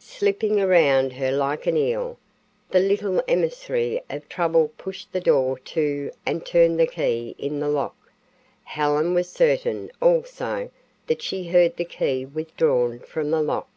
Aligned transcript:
Slipping 0.00 0.58
around 0.58 1.12
her 1.12 1.30
like 1.30 1.66
an 1.66 1.76
eel, 1.76 2.18
the 2.70 2.80
little 2.80 3.22
emissary 3.28 4.00
of 4.08 4.26
trouble 4.26 4.72
pushed 4.78 5.12
the 5.12 5.20
door 5.20 5.58
to 5.58 6.10
and 6.24 6.46
turned 6.46 6.80
the 6.80 6.86
key 6.86 7.36
in 7.36 7.60
the 7.60 7.68
lock. 7.68 7.94
Helen 8.64 9.12
was 9.12 9.28
certain 9.28 9.90
also 10.00 10.70
that 11.08 11.20
she 11.20 11.48
heard 11.48 11.76
the 11.76 11.84
key 11.84 12.24
withdrawn 12.24 13.00
from 13.00 13.30
the 13.30 13.42
lock. 13.42 13.68